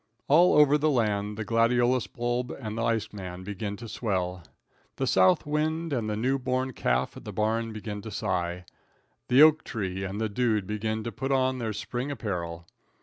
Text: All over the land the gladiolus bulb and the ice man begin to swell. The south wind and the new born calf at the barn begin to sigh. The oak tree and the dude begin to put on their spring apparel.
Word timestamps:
All 0.27 0.55
over 0.57 0.79
the 0.79 0.89
land 0.89 1.37
the 1.37 1.45
gladiolus 1.45 2.07
bulb 2.07 2.49
and 2.49 2.75
the 2.75 2.83
ice 2.83 3.13
man 3.13 3.43
begin 3.43 3.77
to 3.77 3.87
swell. 3.87 4.41
The 4.95 5.05
south 5.05 5.45
wind 5.45 5.93
and 5.93 6.09
the 6.09 6.15
new 6.15 6.39
born 6.39 6.73
calf 6.73 7.15
at 7.15 7.23
the 7.23 7.31
barn 7.31 7.71
begin 7.71 8.01
to 8.01 8.09
sigh. 8.09 8.65
The 9.27 9.43
oak 9.43 9.63
tree 9.63 10.03
and 10.03 10.19
the 10.19 10.27
dude 10.27 10.65
begin 10.65 11.03
to 11.03 11.11
put 11.11 11.31
on 11.31 11.59
their 11.59 11.71
spring 11.71 12.09
apparel. 12.09 12.65